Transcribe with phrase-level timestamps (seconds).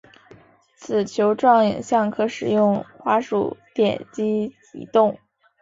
[0.73, 5.19] 此球状影像可使用滑鼠点击移动。